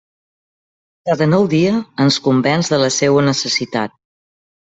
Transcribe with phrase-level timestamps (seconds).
[1.09, 1.73] Cada nou dia
[2.05, 3.97] ens convenç de la seua necessitat.